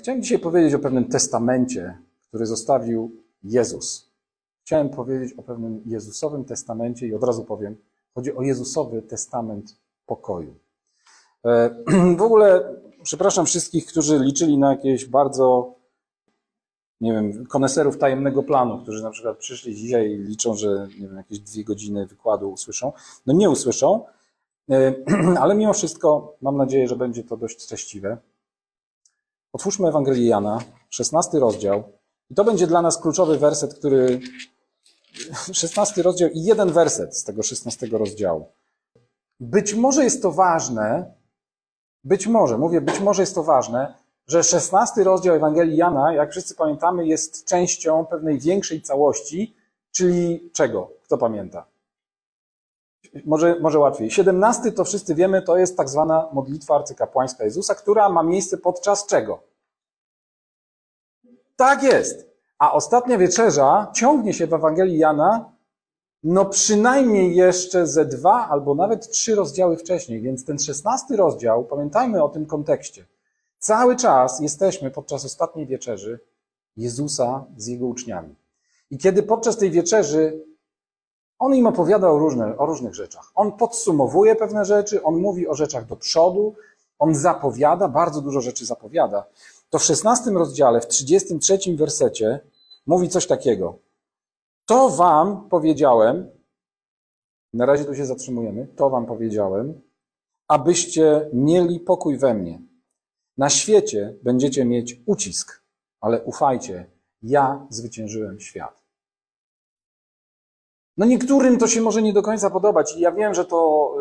[0.00, 1.98] Chciałem dzisiaj powiedzieć o pewnym testamencie,
[2.28, 4.10] który zostawił Jezus.
[4.64, 7.76] Chciałem powiedzieć o pewnym Jezusowym testamencie i od razu powiem,
[8.14, 9.76] chodzi o Jezusowy testament
[10.06, 10.54] pokoju.
[11.44, 11.84] E,
[12.18, 15.74] w ogóle przepraszam wszystkich, którzy liczyli na jakieś bardzo,
[17.00, 21.16] nie wiem, koneserów tajemnego planu, którzy na przykład przyszli dzisiaj i liczą, że nie wiem,
[21.16, 22.92] jakieś dwie godziny wykładu usłyszą.
[23.26, 24.04] No nie usłyszą,
[24.70, 24.94] e,
[25.42, 28.18] ale mimo wszystko mam nadzieję, że będzie to dość treściwe.
[29.58, 30.58] Otwórzmy Ewangelię Jana,
[30.90, 31.82] 16 rozdział.
[32.30, 34.20] I to będzie dla nas kluczowy werset, który.
[35.52, 38.46] 16 rozdział i jeden werset z tego 16 rozdziału.
[39.40, 41.14] Być może jest to ważne,
[42.04, 43.94] być może, mówię, być może jest to ważne,
[44.26, 49.56] że 16 rozdział Ewangelii Jana, jak wszyscy pamiętamy, jest częścią pewnej większej całości,
[49.92, 50.90] czyli czego?
[51.04, 51.64] Kto pamięta?
[53.24, 54.10] Może, może łatwiej.
[54.10, 59.06] 17 to wszyscy wiemy, to jest tak zwana modlitwa arcykapłańska Jezusa, która ma miejsce podczas
[59.06, 59.47] czego?
[61.58, 62.26] Tak jest.
[62.58, 65.52] A ostatnia wieczerza ciągnie się w Ewangelii Jana,
[66.22, 72.22] no przynajmniej jeszcze ze dwa albo nawet trzy rozdziały wcześniej, więc ten szesnasty rozdział, pamiętajmy
[72.22, 73.06] o tym kontekście.
[73.58, 76.20] Cały czas jesteśmy podczas ostatniej wieczerzy
[76.76, 78.34] Jezusa z jego uczniami.
[78.90, 80.44] I kiedy podczas tej wieczerzy
[81.38, 83.30] on im opowiada o, różne, o różnych rzeczach.
[83.34, 86.54] On podsumowuje pewne rzeczy, on mówi o rzeczach do przodu,
[86.98, 89.24] on zapowiada, bardzo dużo rzeczy zapowiada.
[89.70, 92.40] To w 16 rozdziale, w 33 wersecie
[92.86, 93.78] mówi coś takiego.
[94.66, 96.30] To wam powiedziałem,
[97.52, 99.80] na razie tu się zatrzymujemy, to wam powiedziałem,
[100.48, 102.62] abyście mieli pokój we mnie.
[103.36, 105.62] Na świecie będziecie mieć ucisk,
[106.00, 106.90] ale ufajcie,
[107.22, 108.82] ja zwyciężyłem świat.
[110.96, 113.94] No niektórym to się może nie do końca podobać i ja wiem, że to,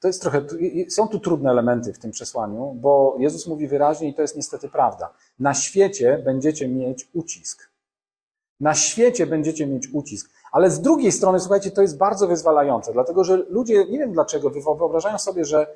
[0.00, 0.44] to jest trochę,
[0.88, 4.68] są tu trudne elementy w tym przesłaniu, bo Jezus mówi wyraźnie i to jest niestety
[4.68, 5.12] prawda.
[5.38, 7.70] Na świecie będziecie mieć ucisk.
[8.60, 10.30] Na świecie będziecie mieć ucisk.
[10.52, 14.50] Ale z drugiej strony, słuchajcie, to jest bardzo wyzwalające, dlatego że ludzie, nie wiem dlaczego,
[14.50, 15.66] wyobrażają sobie, że,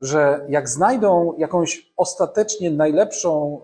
[0.00, 3.60] że jak znajdą jakąś ostatecznie najlepszą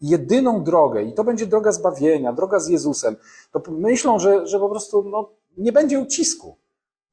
[0.00, 3.16] jedyną drogę i to będzie droga zbawienia, droga z Jezusem,
[3.52, 6.56] to myślą, że, że po prostu no, nie będzie ucisku,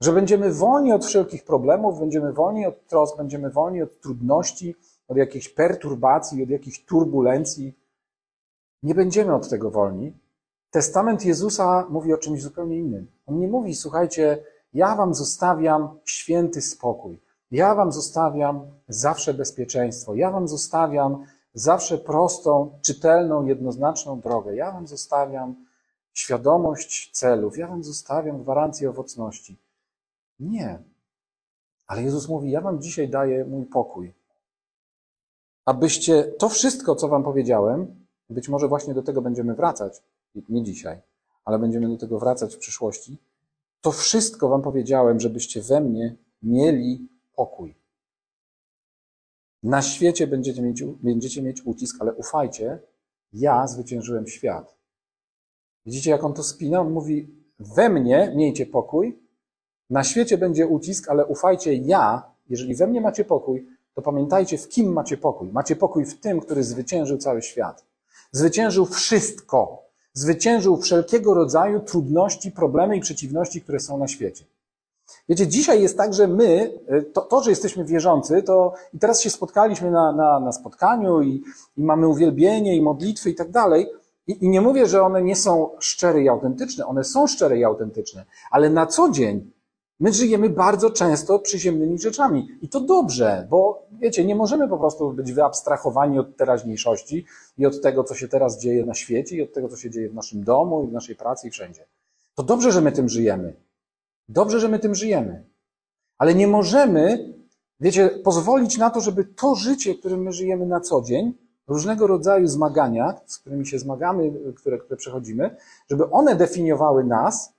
[0.02, 4.76] że będziemy wolni od wszelkich problemów, będziemy wolni od trosk, będziemy wolni od trudności,
[5.08, 7.80] od jakichś perturbacji, od jakichś turbulencji.
[8.84, 10.14] Nie będziemy od tego wolni.
[10.72, 13.08] Testament Jezusa mówi o czymś zupełnie innym.
[13.26, 14.44] On nie mówi, słuchajcie,
[14.74, 17.20] ja wam zostawiam święty spokój.
[17.52, 20.16] Ja wam zostawiam zawsze bezpieczeństwo.
[20.16, 24.56] Ja wam zostawiam zawsze prostą, czytelną, jednoznaczną drogę.
[24.56, 25.56] Ja wam zostawiam
[26.14, 29.58] świadomość celów, ja wam zostawiam gwarancję owocności.
[30.40, 30.84] Nie.
[31.88, 34.14] Ale Jezus mówi: Ja wam dzisiaj daję mój pokój.
[35.66, 40.04] Abyście to wszystko, co wam powiedziałem, być może właśnie do tego będziemy wracać,
[40.50, 41.02] nie dzisiaj,
[41.46, 43.18] ale będziemy do tego wracać w przyszłości.
[43.82, 47.76] To wszystko wam powiedziałem, żebyście we mnie mieli pokój.
[49.64, 52.80] Na świecie będziecie mieć, będziecie mieć ucisk, ale ufajcie,
[53.34, 54.76] ja zwyciężyłem świat.
[55.86, 56.80] Widzicie, jak on to spina?
[56.80, 59.20] On mówi, we mnie miejcie pokój,
[59.90, 64.70] na świecie będzie ucisk, ale ufajcie, ja, jeżeli we mnie macie pokój, to pamiętajcie, w
[64.70, 65.50] kim macie pokój.
[65.52, 67.86] Macie pokój w tym, który zwyciężył cały świat.
[68.32, 69.84] Zwyciężył wszystko.
[70.14, 74.46] Zwyciężył wszelkiego rodzaju trudności, problemy i przeciwności, które są na świecie.
[75.30, 79.22] Wiecie, dzisiaj jest tak, że my, e, to, to że jesteśmy wierzący, to i teraz
[79.22, 81.44] się spotkaliśmy na, na, na spotkaniu i,
[81.78, 83.88] i mamy uwielbienie i modlitwy i tak dalej.
[84.28, 87.64] I, I nie mówię, że one nie są szczere i autentyczne, one są szczere i
[87.64, 89.52] autentyczne, ale na co dzień
[90.00, 92.48] my żyjemy bardzo często przyziemnymi rzeczami.
[92.62, 97.26] I to dobrze, bo wiecie, nie możemy po prostu być wyabstrahowani od teraźniejszości
[97.58, 100.10] i od tego, co się teraz dzieje na świecie i od tego, co się dzieje
[100.10, 101.86] w naszym domu i w naszej pracy i wszędzie.
[102.36, 103.54] To dobrze, że my tym żyjemy.
[104.30, 105.46] Dobrze, że my tym żyjemy.
[106.18, 107.34] Ale nie możemy,
[107.80, 111.34] wiecie, pozwolić na to, żeby to życie, którym my żyjemy na co dzień,
[111.68, 115.56] różnego rodzaju zmagania, z którymi się zmagamy, które, które przechodzimy,
[115.90, 117.54] żeby one definiowały nas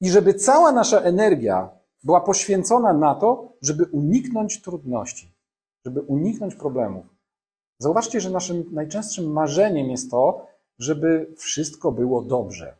[0.00, 1.70] i żeby cała nasza energia
[2.04, 5.32] była poświęcona na to, żeby uniknąć trudności,
[5.84, 7.04] żeby uniknąć problemów.
[7.78, 10.46] Zauważcie, że naszym najczęstszym marzeniem jest to,
[10.78, 12.76] żeby wszystko było dobrze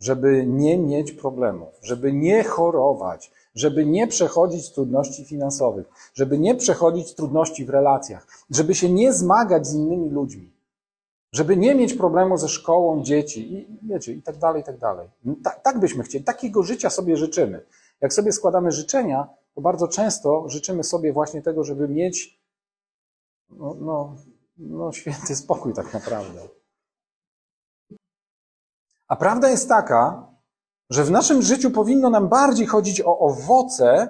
[0.00, 7.14] żeby nie mieć problemów, żeby nie chorować, żeby nie przechodzić trudności finansowych, żeby nie przechodzić
[7.14, 10.52] trudności w relacjach, żeby się nie zmagać z innymi ludźmi,
[11.32, 15.08] żeby nie mieć problemu ze szkołą dzieci i wiecie, i tak dalej, i tak dalej.
[15.44, 17.66] Tak, tak byśmy chcieli, takiego życia sobie życzymy.
[18.00, 22.38] Jak sobie składamy życzenia, to bardzo często życzymy sobie właśnie tego, żeby mieć
[23.50, 24.16] no, no
[24.58, 26.40] no, święty spokój tak naprawdę.
[29.08, 30.26] A prawda jest taka,
[30.90, 34.08] że w naszym życiu powinno nam bardziej chodzić o owoce,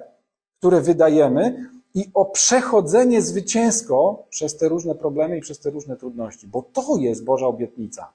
[0.57, 6.47] które wydajemy i o przechodzenie zwycięsko przez te różne problemy i przez te różne trudności,
[6.47, 8.13] bo to jest Boża obietnica.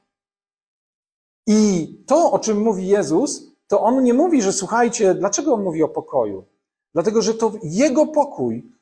[1.46, 5.82] I to, o czym mówi Jezus, to on nie mówi, że słuchajcie, dlaczego on mówi
[5.82, 6.44] o pokoju?
[6.94, 8.74] Dlatego, że to Jego pokój,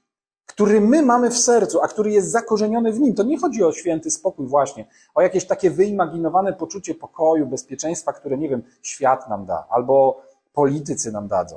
[0.47, 3.15] który my mamy w sercu, a który jest zakorzeniony w nim.
[3.15, 8.38] To nie chodzi o święty spokój właśnie, o jakieś takie wyimaginowane poczucie pokoju, bezpieczeństwa, które,
[8.38, 10.23] nie wiem, świat nam da, albo
[10.53, 11.56] politycy nam dadzą.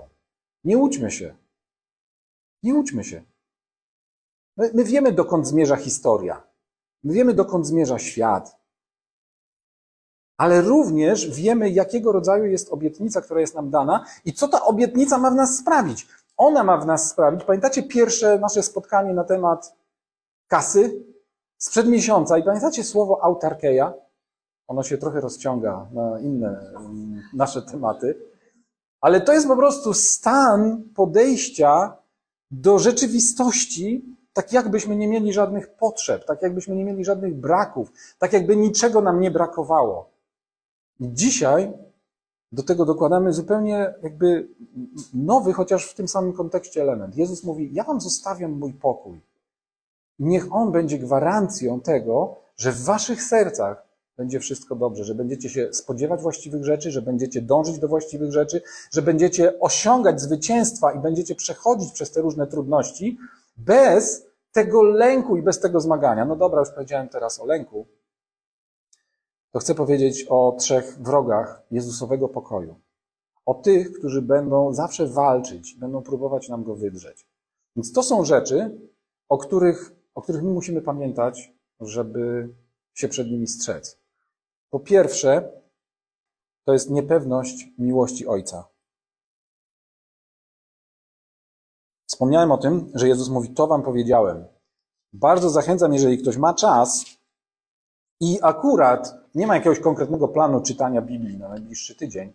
[0.64, 1.36] Nie łudźmy się.
[2.66, 3.24] Nie łudźmy się.
[4.58, 6.44] My, my wiemy, dokąd zmierza historia.
[7.04, 8.58] My wiemy, dokąd zmierza świat.
[10.38, 15.18] Ale również wiemy, jakiego rodzaju jest obietnica, która jest nam dana i co ta obietnica
[15.18, 16.08] ma w nas sprawić.
[16.38, 17.44] Ona ma w nas sprawić.
[17.44, 19.76] Pamiętacie pierwsze nasze spotkanie na temat
[20.48, 21.06] kasy
[21.58, 23.94] sprzed miesiąca i pamiętacie słowo autarkeia?
[24.68, 28.22] Ono się trochę rozciąga na inne mm, nasze tematy,
[29.02, 32.05] ale to jest po prostu stan podejścia
[32.52, 38.34] do rzeczywistości, tak jakbyśmy nie mieli żadnych potrzeb, tak jakbyśmy nie mieli żadnych braków, tak
[38.34, 40.10] jakby niczego nam nie brakowało.
[41.00, 41.74] I dzisiaj
[42.52, 44.48] do tego dokładamy zupełnie jakby
[45.14, 47.18] nowy, chociaż w tym samym kontekście element.
[47.18, 49.20] Jezus mówi: Ja wam zostawiam mój pokój.
[50.20, 53.84] Niech on będzie gwarancją tego, że w waszych sercach
[54.18, 58.62] będzie wszystko dobrze, że będziecie się spodziewać właściwych rzeczy, że będziecie dążyć do właściwych rzeczy,
[58.92, 63.18] że będziecie osiągać zwycięstwa i będziecie przechodzić przez te różne trudności
[63.58, 66.26] bez tego lęku i bez tego zmagania.
[66.26, 67.88] No dobra, już powiedziałem teraz o lęku,
[69.52, 72.76] to chcę powiedzieć o trzech wrogach Jezusowego pokoju.
[73.46, 77.28] O tych, którzy będą zawsze walczyć, będą próbować nam go wydrzeć.
[77.76, 78.78] Więc to są rzeczy,
[79.30, 82.50] o których, o których my musimy pamiętać, żeby
[82.94, 84.05] się przed nimi strzec.
[84.70, 85.52] Po pierwsze,
[86.66, 88.68] to jest niepewność miłości Ojca.
[92.08, 94.46] Wspomniałem o tym, że Jezus mówi: To wam powiedziałem.
[95.14, 97.06] Bardzo zachęcam, jeżeli ktoś ma czas
[98.20, 102.34] i akurat nie ma jakiegoś konkretnego planu czytania Biblii na najbliższy tydzień,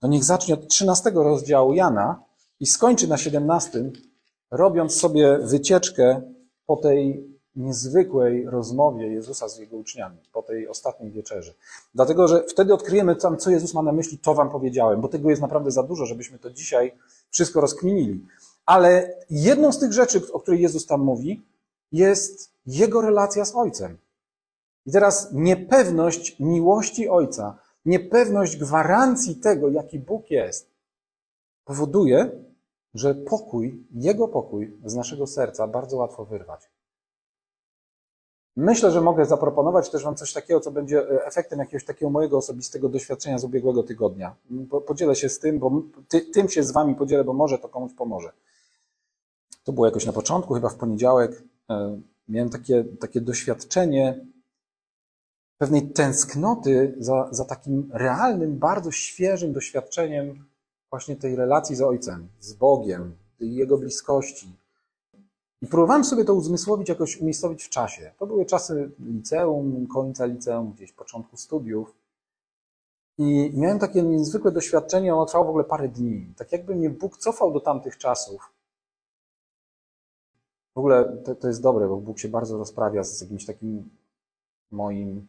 [0.00, 2.24] to niech zacznie od 13 rozdziału Jana
[2.60, 3.90] i skończy na 17,
[4.50, 6.22] robiąc sobie wycieczkę
[6.66, 11.54] po tej niezwykłej rozmowie Jezusa z jego uczniami, po tej ostatniej wieczerzy.
[11.94, 15.30] Dlatego, że wtedy odkryjemy tam, co Jezus ma na myśli, to wam powiedziałem, bo tego
[15.30, 16.92] jest naprawdę za dużo, żebyśmy to dzisiaj
[17.30, 18.26] wszystko rozkminili.
[18.66, 21.42] Ale jedną z tych rzeczy, o której Jezus tam mówi,
[21.92, 23.98] jest jego relacja z Ojcem.
[24.86, 30.70] I teraz niepewność miłości Ojca, niepewność gwarancji tego, jaki Bóg jest,
[31.64, 32.30] powoduje,
[32.94, 36.70] że pokój, Jego pokój z naszego serca bardzo łatwo wyrwać.
[38.60, 42.38] Myślę, że mogę zaproponować też Wam coś takiego, co będzie e, efektem jakiegoś takiego mojego
[42.38, 44.34] osobistego doświadczenia z ubiegłego tygodnia.
[44.86, 47.92] Podzielę się z tym, bo ty, tym się z Wami podzielę, bo może to komuś
[47.92, 48.32] pomoże.
[49.64, 51.42] To było jakoś na początku, chyba w poniedziałek.
[51.70, 54.26] E, miałem takie, takie doświadczenie
[55.58, 60.44] pewnej tęsknoty za, za takim realnym, bardzo świeżym doświadczeniem
[60.90, 64.57] właśnie tej relacji z Ojcem, z Bogiem, Jego bliskości.
[65.62, 68.12] I próbowałem sobie to uzmysłowić, jakoś umiejscowić w czasie.
[68.18, 71.94] To były czasy liceum, końca liceum, gdzieś początku studiów.
[73.18, 76.34] I miałem takie niezwykłe doświadczenie, ono trwało w ogóle parę dni.
[76.36, 78.52] Tak jakby mnie Bóg cofał do tamtych czasów.
[80.74, 83.90] W ogóle to, to jest dobre, bo Bóg się bardzo rozprawia z jakimś takim
[84.70, 85.28] moim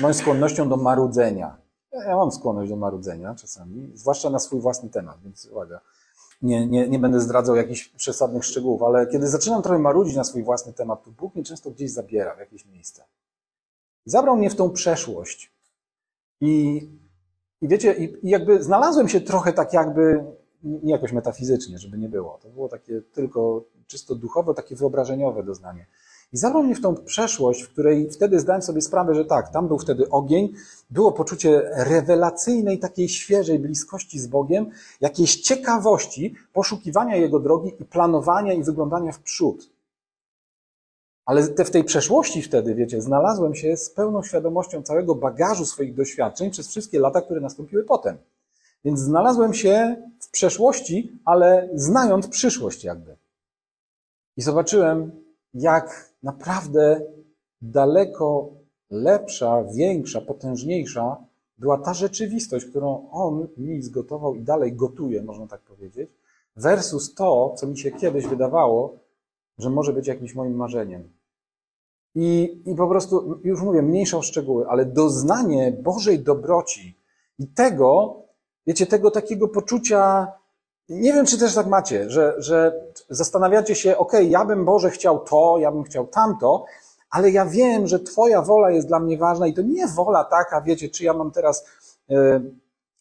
[0.00, 1.56] moją skłonnością do marudzenia.
[1.92, 5.80] Ja mam skłonność do marudzenia czasami, zwłaszcza na swój własny temat, więc uwaga.
[6.42, 10.42] Nie, nie, nie będę zdradzał jakichś przesadnych szczegółów, ale kiedy zaczynam trochę marudzić na swój
[10.42, 13.04] własny temat, to Bóg mnie często gdzieś zabiera w jakieś miejsce.
[14.04, 15.52] Zabrał mnie w tą przeszłość.
[16.40, 16.88] I,
[17.60, 20.24] i wiecie, i, i jakby znalazłem się trochę tak jakby,
[20.62, 22.38] nie jakoś metafizycznie, żeby nie było.
[22.42, 25.86] To było takie tylko czysto duchowe, takie wyobrażeniowe doznanie.
[26.32, 29.68] I zabrał mnie w tą przeszłość, w której wtedy zdałem sobie sprawę, że tak, tam
[29.68, 30.52] był wtedy ogień,
[30.90, 34.70] było poczucie rewelacyjnej, takiej świeżej bliskości z Bogiem,
[35.00, 39.70] jakiejś ciekawości, poszukiwania Jego drogi i planowania i wyglądania w przód.
[41.24, 45.94] Ale te, w tej przeszłości wtedy, wiecie, znalazłem się z pełną świadomością całego bagażu swoich
[45.94, 48.16] doświadczeń przez wszystkie lata, które nastąpiły potem.
[48.84, 53.16] Więc znalazłem się w przeszłości, ale znając przyszłość jakby.
[54.36, 55.19] I zobaczyłem,
[55.54, 57.00] jak naprawdę
[57.62, 58.50] daleko
[58.90, 61.16] lepsza, większa, potężniejsza
[61.58, 66.10] była ta rzeczywistość, którą on mi zgotował i dalej gotuje, można tak powiedzieć,
[66.56, 68.98] versus to, co mi się kiedyś wydawało,
[69.58, 71.12] że może być jakimś moim marzeniem.
[72.14, 76.98] I, I po prostu, już mówię, mniejsza o szczegóły, ale doznanie Bożej dobroci
[77.38, 78.16] i tego,
[78.66, 80.32] wiecie, tego takiego poczucia,
[80.90, 82.72] nie wiem, czy też tak macie, że, że
[83.08, 86.64] zastanawiacie się, ok, ja bym Boże chciał to, ja bym chciał tamto,
[87.10, 90.60] ale ja wiem, że Twoja wola jest dla mnie ważna i to nie wola taka,
[90.60, 91.66] wiecie, czy ja mam teraz
[92.10, 92.40] e,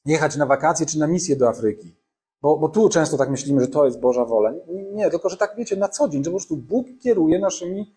[0.05, 1.95] jechać na wakacje, czy na misję do Afryki.
[2.41, 4.51] Bo, bo tu często tak myślimy, że to jest Boża wola.
[4.67, 7.95] Nie, nie, tylko że tak wiecie, na co dzień, że po prostu Bóg kieruje naszymi,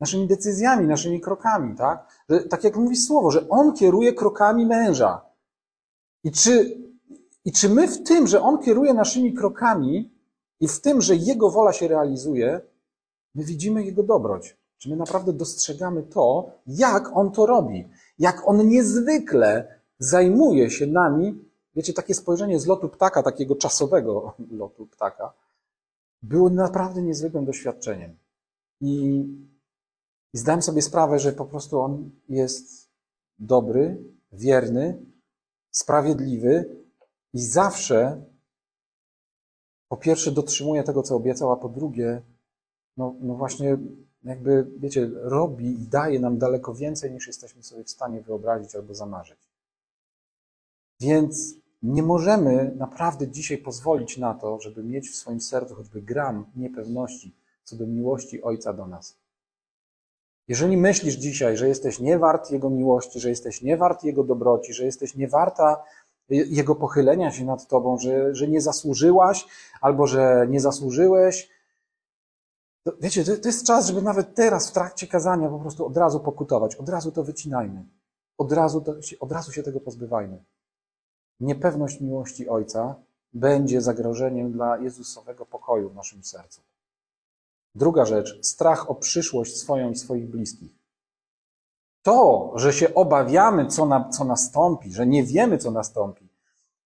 [0.00, 2.06] naszymi decyzjami, naszymi krokami, tak?
[2.28, 5.20] Że, tak jak mówi słowo, że On kieruje krokami męża.
[6.24, 6.76] I czy,
[7.44, 10.10] I czy my w tym, że On kieruje naszymi krokami
[10.60, 12.60] i w tym, że Jego wola się realizuje,
[13.34, 14.56] my widzimy Jego dobroć.
[14.78, 17.88] Czy my naprawdę dostrzegamy to, jak On to robi?
[18.18, 24.86] Jak On niezwykle zajmuje się nami Wiecie, takie spojrzenie z lotu ptaka, takiego czasowego lotu
[24.86, 25.32] ptaka,
[26.22, 28.16] było naprawdę niezwykłym doświadczeniem.
[28.80, 29.24] I,
[30.32, 32.90] I zdałem sobie sprawę, że po prostu on jest
[33.38, 35.02] dobry, wierny,
[35.70, 36.76] sprawiedliwy
[37.32, 38.24] i zawsze
[39.88, 42.22] po pierwsze dotrzymuje tego, co obiecał, a po drugie,
[42.96, 43.78] no, no właśnie,
[44.22, 48.94] jakby, wiecie, robi i daje nam daleko więcej, niż jesteśmy sobie w stanie wyobrazić albo
[48.94, 49.38] zamarzyć.
[51.00, 56.46] Więc nie możemy naprawdę dzisiaj pozwolić na to, żeby mieć w swoim sercu choćby gram
[56.56, 57.34] niepewności
[57.64, 59.16] co do miłości Ojca do nas.
[60.48, 65.14] Jeżeli myślisz dzisiaj, że jesteś niewart Jego miłości, że jesteś niewart Jego dobroci, że jesteś
[65.14, 65.84] niewarta
[66.30, 69.46] Jego pochylenia się nad Tobą, że, że nie zasłużyłaś
[69.80, 71.50] albo że nie zasłużyłeś,
[72.84, 75.96] to, wiecie, to, to jest czas, żeby nawet teraz w trakcie kazania po prostu od
[75.96, 77.84] razu pokutować, od razu to wycinajmy,
[78.38, 80.44] od razu, to, od razu się tego pozbywajmy
[81.40, 82.94] niepewność miłości Ojca
[83.32, 86.60] będzie zagrożeniem dla Jezusowego pokoju w naszym sercu.
[87.74, 90.79] Druga rzecz, strach o przyszłość swoją i swoich bliskich.
[92.02, 96.28] To, że się obawiamy, co, na, co nastąpi, że nie wiemy, co nastąpi.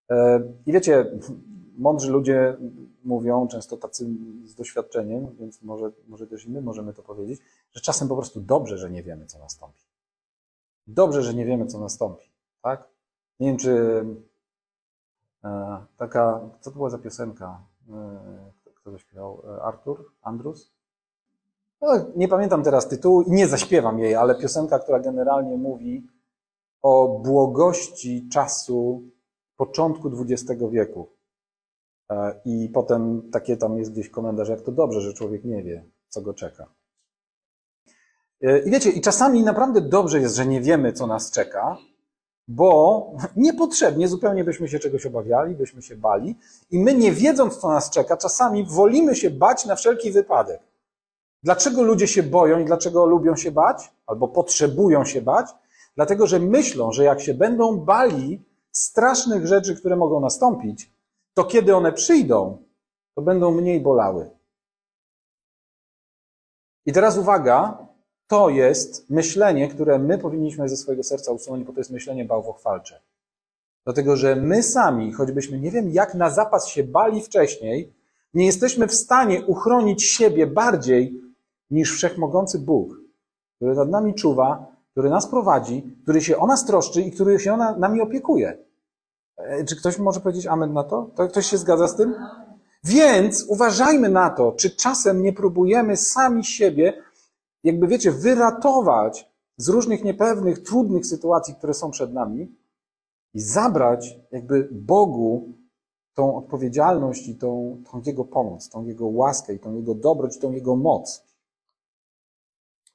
[0.09, 1.05] E, I wiecie,
[1.77, 2.57] mądrzy ludzie
[3.03, 4.07] mówią, często tacy
[4.43, 7.41] z doświadczeniem, więc może, może też i my możemy to powiedzieć,
[7.73, 9.81] że czasem po prostu dobrze, że nie wiemy, co nastąpi.
[10.87, 12.29] Dobrze, że nie wiemy, co nastąpi.
[12.61, 12.87] Tak?
[13.39, 14.05] Nie wiem, czy
[15.45, 17.59] E, taka, co to była za piosenka?
[17.89, 19.41] E, kto to śpiewał?
[19.61, 20.11] Artur?
[20.21, 20.74] Andrus?
[21.81, 26.07] No, nie pamiętam teraz tytułu i nie zaśpiewam jej, ale piosenka, która generalnie mówi
[26.81, 29.03] o błogości czasu
[29.57, 31.09] początku XX wieku.
[32.45, 36.21] I potem takie tam jest gdzieś komentarz, jak to dobrze, że człowiek nie wie, co
[36.21, 36.67] go czeka.
[38.41, 41.77] I wiecie, i czasami naprawdę dobrze jest, że nie wiemy, co nas czeka,
[42.47, 46.35] bo niepotrzebnie zupełnie byśmy się czegoś obawiali, byśmy się bali
[46.71, 50.61] i my nie wiedząc, co nas czeka, czasami wolimy się bać na wszelki wypadek.
[51.45, 55.49] Dlaczego ludzie się boją i dlaczego lubią się bać albo potrzebują się bać?
[55.95, 60.93] Dlatego, że myślą, że jak się będą bali strasznych rzeczy, które mogą nastąpić,
[61.33, 62.57] to kiedy one przyjdą,
[63.15, 64.29] to będą mniej bolały.
[66.85, 67.87] I teraz uwaga,
[68.27, 73.01] to jest myślenie, które my powinniśmy ze swojego serca usunąć, bo to jest myślenie bałwochwalcze.
[73.83, 77.93] Dlatego, że my sami, choćbyśmy nie wiem jak na zapas się bali wcześniej,
[78.33, 81.24] nie jesteśmy w stanie uchronić siebie bardziej
[81.71, 83.01] niż wszechmogący Bóg,
[83.55, 87.53] który nad nami czuwa, który nas prowadzi, który się o nas troszczy i który się
[87.53, 88.57] ona, nami opiekuje.
[89.37, 91.11] E, czy ktoś może powiedzieć amen na to?
[91.15, 91.27] to?
[91.27, 92.15] Ktoś się zgadza z tym?
[92.83, 96.93] Więc uważajmy na to, czy czasem nie próbujemy sami siebie
[97.65, 102.55] jakby wiecie, wyratować z różnych niepewnych, trudnych sytuacji, które są przed nami
[103.33, 105.53] i zabrać jakby Bogu
[106.13, 110.51] tą odpowiedzialność i tą, tą Jego pomoc, tą Jego łaskę i tą Jego dobroć, tą
[110.51, 111.25] Jego moc.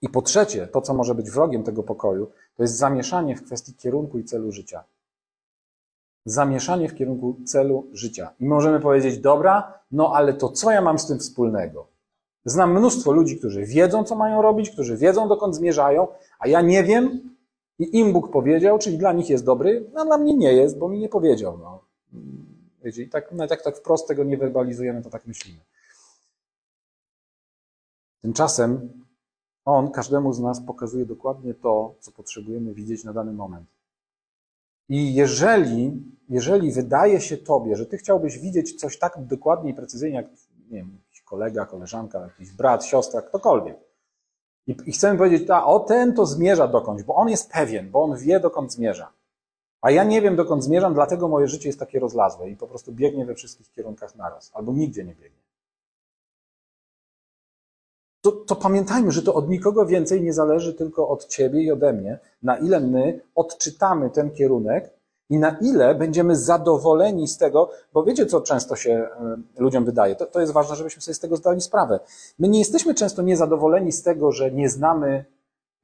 [0.03, 3.75] I po trzecie, to, co może być wrogiem tego pokoju, to jest zamieszanie w kwestii
[3.75, 4.85] kierunku i celu życia.
[6.25, 8.35] Zamieszanie w kierunku celu życia.
[8.41, 11.87] I możemy powiedzieć, dobra, no ale to co ja mam z tym wspólnego?
[12.45, 16.85] Znam mnóstwo ludzi, którzy wiedzą, co mają robić, którzy wiedzą, dokąd zmierzają, a ja nie
[16.85, 17.35] wiem
[17.79, 20.89] i im Bóg powiedział, czyli dla nich jest dobry, a dla mnie nie jest, bo
[20.89, 21.59] mi nie powiedział.
[21.59, 21.85] No.
[22.85, 25.61] Wiecie, i tak, no, tak, tak wprost tego nie werbalizujemy, to tak myślimy.
[28.23, 28.89] Tymczasem
[29.65, 33.67] On każdemu z nas pokazuje dokładnie to, co potrzebujemy widzieć na dany moment.
[34.89, 40.17] I jeżeli, jeżeli wydaje się Tobie, że Ty chciałbyś widzieć coś tak dokładnie i precyzyjnie,
[40.17, 40.29] jak
[40.71, 40.99] nie wiem,
[41.31, 43.79] kolega, koleżanka, jakiś brat, siostra, ktokolwiek.
[44.67, 48.03] I, i chcemy powiedzieć, a o ten to zmierza dokądś, bo on jest pewien, bo
[48.03, 49.13] on wie, dokąd zmierza.
[49.81, 52.93] A ja nie wiem, dokąd zmierzam, dlatego moje życie jest takie rozlazłe i po prostu
[52.93, 55.41] biegnie we wszystkich kierunkach naraz, albo nigdzie nie biegnie.
[58.21, 61.93] To, to pamiętajmy, że to od nikogo więcej nie zależy tylko od ciebie i ode
[61.93, 64.91] mnie, na ile my odczytamy ten kierunek
[65.31, 70.17] i na ile będziemy zadowoleni z tego, bo wiecie, co często się e, ludziom wydaje.
[70.17, 72.01] To, to jest ważne, żebyśmy sobie z tego zdali sprawę.
[72.39, 75.25] My nie jesteśmy często niezadowoleni z tego, że nie znamy,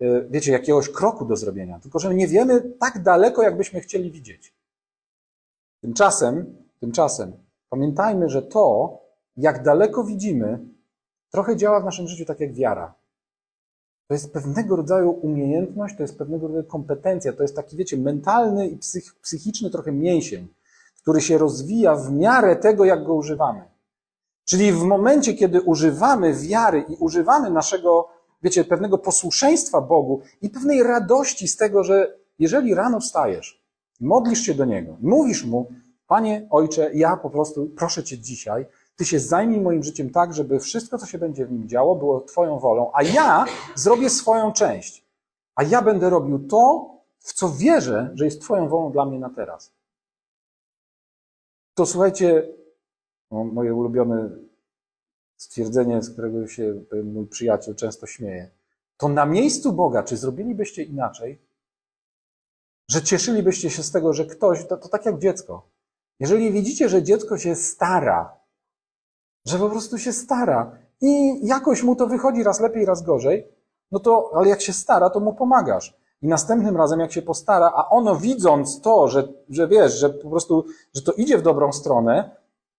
[0.00, 4.54] e, wiecie, jakiegoś kroku do zrobienia, tylko że nie wiemy tak daleko, jakbyśmy chcieli widzieć.
[5.80, 7.32] Tymczasem, tymczasem
[7.70, 8.98] pamiętajmy, że to,
[9.36, 10.58] jak daleko widzimy,
[11.30, 12.94] trochę działa w naszym życiu tak jak wiara.
[14.08, 18.68] To jest pewnego rodzaju umiejętność, to jest pewnego rodzaju kompetencja, to jest taki, wiecie, mentalny
[18.68, 20.48] i psych, psychiczny trochę mięsień,
[21.02, 23.62] który się rozwija w miarę tego, jak go używamy.
[24.44, 28.08] Czyli w momencie, kiedy używamy wiary i używamy naszego,
[28.42, 33.62] wiecie, pewnego posłuszeństwa Bogu i pewnej radości z tego, że jeżeli rano wstajesz,
[34.00, 35.68] modlisz się do Niego, mówisz Mu,
[36.06, 38.66] Panie Ojcze, ja po prostu proszę Cię dzisiaj,
[38.96, 42.20] ty się zajmij moim życiem tak, żeby wszystko, co się będzie w nim działo, było
[42.20, 45.04] Twoją wolą, a ja zrobię swoją część.
[45.54, 49.30] A ja będę robił to, w co wierzę, że jest Twoją wolą dla mnie na
[49.30, 49.72] teraz.
[51.74, 52.48] To słuchajcie,
[53.30, 54.30] no, moje ulubione
[55.36, 56.74] stwierdzenie, z którego się
[57.04, 58.50] mój przyjaciel często śmieje.
[58.96, 61.38] To na miejscu Boga, czy zrobilibyście inaczej?
[62.90, 65.68] Że cieszylibyście się z tego, że ktoś, to, to tak jak dziecko.
[66.20, 68.45] Jeżeli widzicie, że dziecko się stara
[69.46, 73.48] że po prostu się stara i jakoś mu to wychodzi raz lepiej, raz gorzej,
[73.92, 75.94] no to, ale jak się stara, to mu pomagasz.
[76.22, 80.30] I następnym razem, jak się postara, a ono widząc to, że, że wiesz, że po
[80.30, 82.30] prostu, że to idzie w dobrą stronę,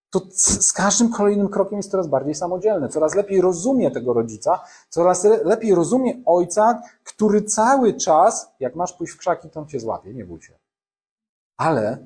[0.10, 4.60] to z każdym kolejnym krokiem jest coraz bardziej samodzielne, coraz lepiej rozumie tego rodzica,
[4.90, 9.80] coraz lepiej rozumie ojca, który cały czas, jak masz pójść w krzaki, to on cię
[9.80, 10.54] złapie, nie bój się.
[11.58, 11.98] Ale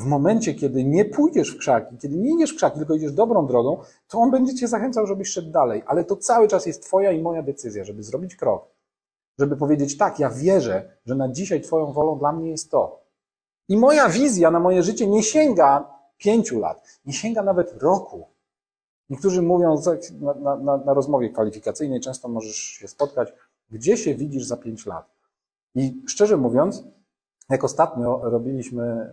[0.00, 3.46] w momencie, kiedy nie pójdziesz w krzaki, kiedy nie idziesz w krzaki, tylko idziesz dobrą
[3.46, 5.82] drogą, to on będzie cię zachęcał, żebyś szedł dalej.
[5.86, 8.68] Ale to cały czas jest twoja i moja decyzja, żeby zrobić krok.
[9.38, 13.00] Żeby powiedzieć, tak, ja wierzę, że na dzisiaj twoją wolą dla mnie jest to.
[13.68, 18.26] I moja wizja na moje życie nie sięga pięciu lat, nie sięga nawet roku.
[19.10, 19.82] Niektórzy mówią
[20.20, 23.32] na, na, na rozmowie kwalifikacyjnej, często możesz się spotkać,
[23.70, 25.10] gdzie się widzisz za pięć lat.
[25.74, 26.84] I szczerze mówiąc,
[27.50, 29.10] jak ostatnio robiliśmy e,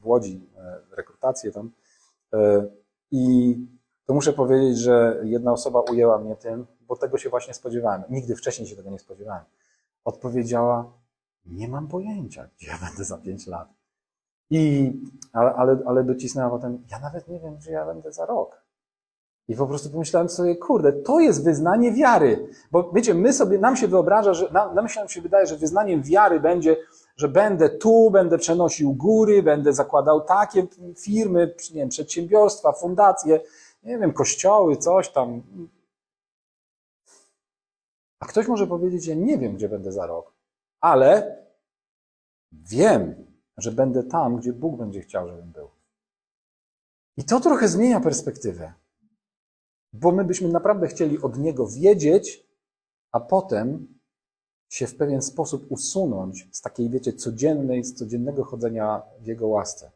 [0.00, 1.70] w Łodzi e, rekrutację tam
[2.32, 2.66] e,
[3.10, 3.56] i
[4.06, 8.02] to muszę powiedzieć, że jedna osoba ujęła mnie tym, bo tego się właśnie spodziewałem.
[8.10, 9.44] Nigdy wcześniej się tego nie spodziewałem.
[10.04, 10.92] Odpowiedziała,
[11.46, 13.68] nie mam pojęcia, gdzie ja będę za pięć lat.
[14.50, 14.92] I,
[15.32, 18.62] ale, ale, ale docisnęła potem, ja nawet nie wiem, gdzie ja będę za rok.
[19.48, 22.48] I po prostu pomyślałem sobie, kurde, to jest wyznanie wiary.
[22.70, 26.40] Bo wiecie, my sobie, nam się wyobraża, że, nam, nam się wydaje, że wyznaniem wiary
[26.40, 26.76] będzie,
[27.18, 30.66] że będę tu, będę przenosił góry, będę zakładał takie
[30.98, 33.40] firmy, nie wiem, przedsiębiorstwa, fundacje,
[33.82, 35.42] nie wiem, kościoły, coś tam.
[38.20, 40.32] A ktoś może powiedzieć, ja nie wiem, gdzie będę za rok,
[40.80, 41.42] ale
[42.52, 43.26] wiem,
[43.56, 45.68] że będę tam, gdzie Bóg będzie chciał, żebym był.
[47.16, 48.72] I to trochę zmienia perspektywę,
[49.92, 52.46] bo my byśmy naprawdę chcieli od Niego wiedzieć,
[53.12, 53.97] a potem
[54.68, 59.90] się w pewien sposób usunąć z takiej, wiecie, codziennej, z codziennego chodzenia w Jego łasce.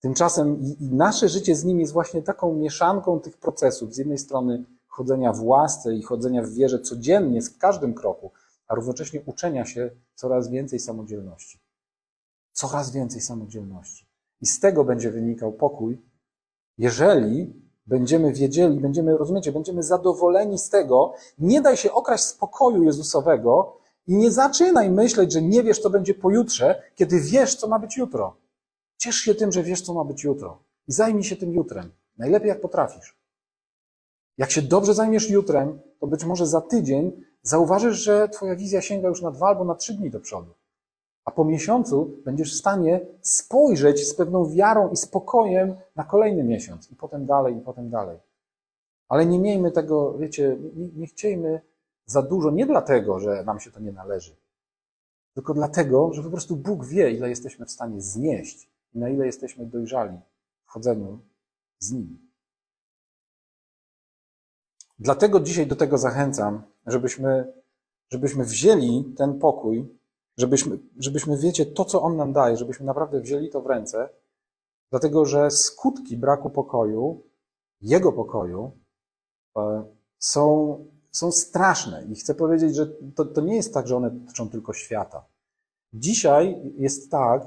[0.00, 3.94] Tymczasem i, i nasze życie z Nim jest właśnie taką mieszanką tych procesów.
[3.94, 8.30] Z jednej strony chodzenia w łasce i chodzenia w wierze codziennie, w każdym kroku,
[8.66, 11.60] a równocześnie uczenia się coraz więcej samodzielności.
[12.52, 14.06] Coraz więcej samodzielności.
[14.40, 16.02] I z tego będzie wynikał pokój,
[16.78, 23.76] jeżeli będziemy wiedzieli, będziemy, rozumiecie, będziemy zadowoleni z tego, nie daj się okraść spokoju Jezusowego
[24.06, 27.96] i nie zaczynaj myśleć, że nie wiesz, co będzie pojutrze, kiedy wiesz, co ma być
[27.96, 28.36] jutro.
[28.96, 31.92] Ciesz się tym, że wiesz, co ma być jutro i zajmij się tym jutrem.
[32.18, 33.16] Najlepiej, jak potrafisz.
[34.38, 39.08] Jak się dobrze zajmiesz jutrem, to być może za tydzień zauważysz, że twoja wizja sięga
[39.08, 40.54] już na dwa albo na trzy dni do przodu.
[41.24, 46.90] A po miesiącu będziesz w stanie spojrzeć z pewną wiarą i spokojem na kolejny miesiąc,
[46.90, 48.18] i potem dalej, i potem dalej.
[49.08, 51.60] Ale nie miejmy tego, wiecie, nie, nie chciejmy
[52.06, 54.36] za dużo, nie dlatego, że nam się to nie należy,
[55.34, 59.26] tylko dlatego, że po prostu Bóg wie, ile jesteśmy w stanie znieść i na ile
[59.26, 60.18] jesteśmy dojrzali
[60.64, 61.18] w chodzeniu
[61.78, 62.30] z Nim.
[64.98, 67.52] Dlatego dzisiaj do tego zachęcam, żebyśmy,
[68.10, 69.99] żebyśmy wzięli ten pokój
[70.40, 74.08] żebyśmy, żebyśmy, wiecie, to, co On nam daje, żebyśmy naprawdę wzięli to w ręce,
[74.90, 77.22] dlatego że skutki braku pokoju,
[77.80, 78.72] Jego pokoju,
[79.56, 79.84] e,
[80.18, 80.78] są,
[81.12, 82.04] są straszne.
[82.04, 85.24] I chcę powiedzieć, że to, to nie jest tak, że one dotyczą tylko świata.
[85.92, 87.46] Dzisiaj jest tak,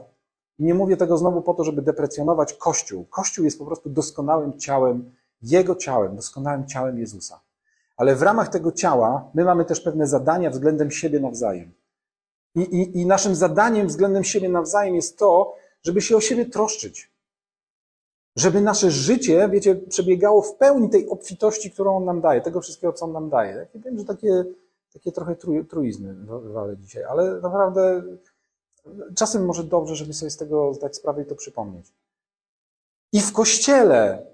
[0.59, 3.05] i nie mówię tego znowu po to, żeby deprecjonować Kościół.
[3.05, 7.39] Kościół jest po prostu doskonałym ciałem, Jego ciałem, doskonałym ciałem Jezusa.
[7.97, 11.73] Ale w ramach tego ciała my mamy też pewne zadania względem siebie nawzajem.
[12.55, 17.11] I, i, I naszym zadaniem względem siebie nawzajem jest to, żeby się o siebie troszczyć.
[18.35, 22.93] Żeby nasze życie, wiecie, przebiegało w pełni tej obfitości, którą On nam daje, tego wszystkiego,
[22.93, 23.67] co On nam daje.
[23.73, 24.45] Ja wiem, że takie,
[24.93, 25.35] takie trochę
[25.69, 26.15] truizny
[26.53, 28.03] wale dzisiaj, ale naprawdę
[29.15, 31.93] czasem może dobrze, żeby sobie z tego zdać sprawę i to przypomnieć.
[33.11, 34.25] I w kościele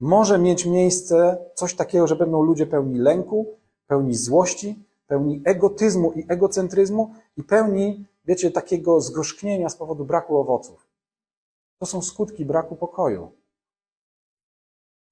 [0.00, 3.46] może mieć miejsce coś takiego, że będą ludzie pełni lęku,
[3.86, 10.86] pełni złości, pełni egotyzmu i egocentryzmu i pełni, wiecie, takiego zgorzknienia z powodu braku owoców.
[11.78, 13.32] To są skutki braku pokoju.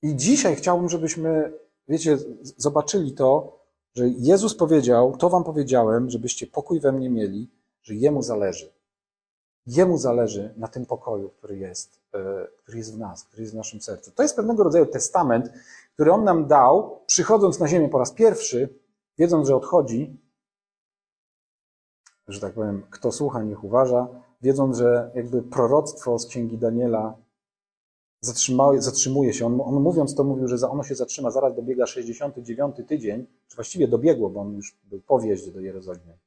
[0.02, 1.52] I dzisiaj chciałbym, żebyśmy,
[1.88, 3.58] wiecie, zobaczyli to,
[3.94, 7.50] że Jezus powiedział, to wam powiedziałem, żebyście pokój we mnie mieli,
[7.82, 8.72] że Jemu zależy.
[9.66, 13.56] Jemu zależy na tym pokoju, który jest, e, który jest w nas, który jest w
[13.56, 14.10] naszym sercu.
[14.10, 15.52] To jest pewnego rodzaju testament,
[15.94, 18.80] który On nam dał, przychodząc na ziemię po raz pierwszy,
[19.18, 20.16] wiedząc, że odchodzi,
[22.28, 24.08] że tak powiem, kto słucha, niech uważa,
[24.42, 27.16] wiedząc, że jakby proroctwo z księgi Daniela
[28.78, 29.46] zatrzymuje się.
[29.46, 33.88] On, on, mówiąc to mówił, że ono się zatrzyma, zaraz dobiega 69 tydzień, czy właściwie
[33.88, 36.18] dobiegło, bo on już był po wjeździe do Jerozolimy.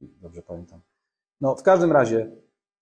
[0.00, 0.80] Dobrze pamiętam.
[1.40, 2.30] No, w każdym razie,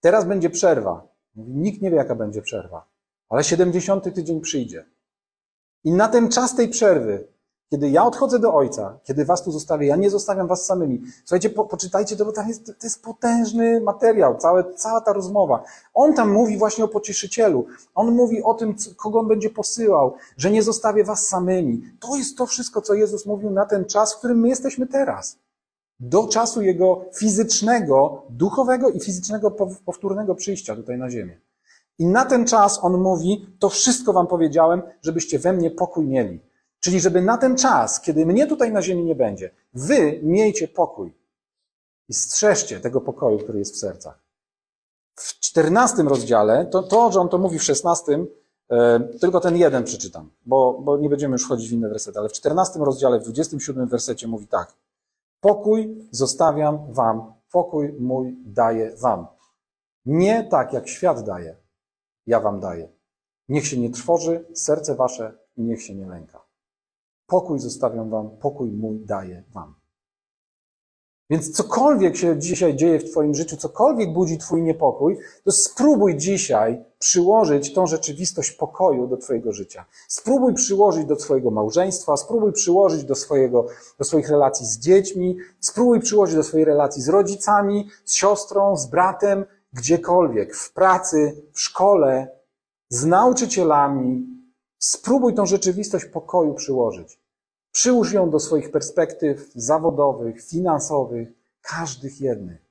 [0.01, 1.09] teraz będzie przerwa.
[1.35, 2.89] Mówi, nikt nie wie, jaka będzie przerwa,
[3.29, 4.87] ale 70 tydzień przyjdzie.
[5.85, 7.29] I na ten czas tej przerwy
[7.71, 11.03] kiedy ja odchodzę do Ojca, kiedy was tu zostawię, ja nie zostawiam was samymi.
[11.25, 15.63] Słuchajcie, po, poczytajcie to, bo tam jest, to jest potężny materiał, całe, cała ta rozmowa.
[15.95, 17.67] On tam mówi właśnie o pocieszycielu.
[17.95, 21.83] On mówi o tym, kogo on będzie posyłał, że nie zostawię was samymi.
[22.01, 25.39] To jest to wszystko, co Jezus mówił na ten czas, w którym my jesteśmy teraz.
[26.01, 29.51] Do czasu Jego fizycznego, duchowego i fizycznego
[29.85, 31.41] powtórnego przyjścia tutaj na ziemię.
[31.99, 36.41] I na ten czas On mówi, to wszystko wam powiedziałem, żebyście we mnie pokój mieli.
[36.87, 41.13] Czyli żeby na ten czas, kiedy mnie tutaj na ziemi nie będzie, wy miejcie pokój
[42.09, 44.19] i strzeżcie tego pokoju, który jest w sercach.
[45.15, 48.27] W czternastym rozdziale, to, to, że on to mówi w szesnastym,
[48.71, 52.29] e, tylko ten jeden przeczytam, bo, bo nie będziemy już wchodzić w inne wersety, ale
[52.29, 54.75] w czternastym rozdziale, w dwudziestym siódmym wersecie mówi tak.
[55.41, 59.27] Pokój zostawiam wam, pokój mój daję wam.
[60.05, 61.57] Nie tak, jak świat daje,
[62.27, 62.89] ja wam daję.
[63.49, 66.46] Niech się nie trwoży serce wasze i niech się nie lęka.
[67.27, 69.75] Pokój zostawiam wam, pokój mój daję wam.
[71.31, 76.85] Więc cokolwiek się dzisiaj dzieje w Twoim życiu, cokolwiek budzi Twój niepokój, to spróbuj dzisiaj
[76.99, 79.85] przyłożyć tą rzeczywistość pokoju do Twojego życia.
[80.09, 83.67] Spróbuj przyłożyć do Twojego małżeństwa, spróbuj przyłożyć do, swojego,
[83.99, 88.87] do swoich relacji z dziećmi, spróbuj przyłożyć do swojej relacji z rodzicami, z siostrą, z
[88.87, 92.29] bratem, gdziekolwiek, w pracy, w szkole,
[92.89, 94.36] z nauczycielami,
[94.79, 97.21] Spróbuj tą rzeczywistość pokoju przyłożyć.
[97.73, 101.29] Przyłóż ją do swoich perspektyw zawodowych, finansowych,
[101.61, 102.67] każdych jednych.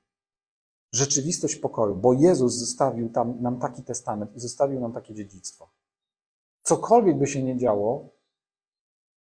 [0.92, 5.68] Rzeczywistość pokoju, bo Jezus zostawił tam, nam taki testament i zostawił nam takie dziedzictwo.
[6.62, 8.08] Cokolwiek by się nie działo,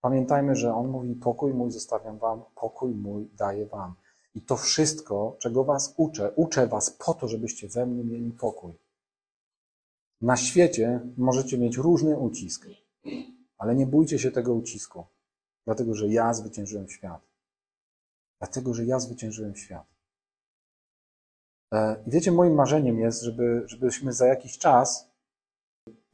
[0.01, 3.95] pamiętajmy, że On mówi: Pokój mój zostawiam Wam, pokój mój daję Wam.
[4.35, 8.73] I to wszystko, czego Was uczę, uczę Was po to, żebyście we mnie mieli pokój.
[10.25, 12.67] Na świecie możecie mieć różny ucisk,
[13.59, 15.05] ale nie bójcie się tego ucisku,
[15.65, 17.23] dlatego że ja zwyciężyłem świat.
[18.39, 19.87] Dlatego, że ja zwyciężyłem świat.
[21.73, 25.11] E, I wiecie, moim marzeniem jest, żeby, żebyśmy za jakiś czas,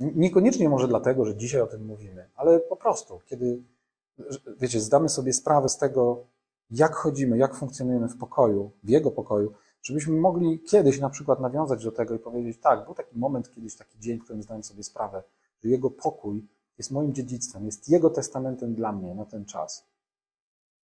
[0.00, 3.62] niekoniecznie może dlatego, że dzisiaj o tym mówimy, ale po prostu, kiedy,
[4.60, 6.26] wiecie, zdamy sobie sprawę z tego,
[6.70, 11.84] jak chodzimy, jak funkcjonujemy w pokoju, w Jego pokoju, żebyśmy mogli kiedyś na przykład nawiązać
[11.84, 14.82] do tego i powiedzieć, tak, był taki moment kiedyś, taki dzień, w którym zdałem sobie
[14.82, 15.22] sprawę,
[15.64, 16.46] że Jego pokój
[16.78, 19.86] jest moim dziedzictwem, jest Jego testamentem dla mnie na ten czas.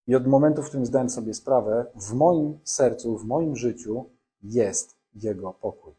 [0.06, 4.10] I od momentu, w którym zdałem sobie sprawę, w moim sercu, w moim życiu
[4.42, 5.94] jest Jego pokój.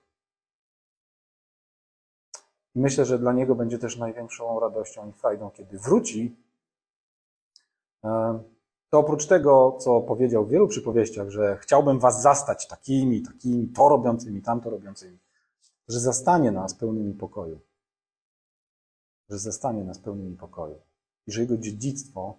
[2.76, 6.36] I myślę, że dla Niego będzie też największą radością i frajdą, kiedy wróci
[8.04, 8.40] e,
[8.98, 13.90] to oprócz tego, co powiedział w wielu przypowieściach, że chciałbym was zastać takimi, takimi, to
[13.90, 15.18] robiącymi, tamto robiącymi,
[15.88, 17.60] że zastanie nas pełnymi pokoju.
[19.30, 20.76] Że zastanie nas pełnymi pokoju.
[21.28, 22.38] I że jego dziedzictwo,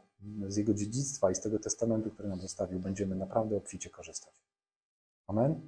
[0.48, 4.34] z jego dziedzictwa i z tego testamentu, który nam zostawił, będziemy naprawdę obficie korzystać.
[5.26, 5.60] Amen?